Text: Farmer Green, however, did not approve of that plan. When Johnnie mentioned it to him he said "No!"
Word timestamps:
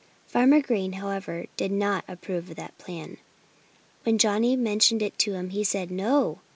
Farmer 0.25 0.61
Green, 0.63 0.93
however, 0.93 1.45
did 1.57 1.71
not 1.71 2.03
approve 2.07 2.49
of 2.49 2.55
that 2.55 2.75
plan. 2.79 3.17
When 4.01 4.17
Johnnie 4.17 4.55
mentioned 4.55 5.03
it 5.03 5.19
to 5.19 5.33
him 5.33 5.51
he 5.51 5.63
said 5.63 5.91
"No!" 5.91 6.39